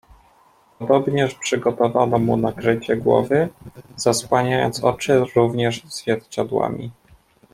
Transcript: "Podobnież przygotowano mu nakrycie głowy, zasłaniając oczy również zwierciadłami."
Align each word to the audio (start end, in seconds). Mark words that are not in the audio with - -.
"Podobnież 0.79 1.35
przygotowano 1.35 2.19
mu 2.19 2.37
nakrycie 2.37 2.95
głowy, 2.97 3.49
zasłaniając 3.95 4.83
oczy 4.83 5.25
również 5.35 5.83
zwierciadłami." 5.83 6.91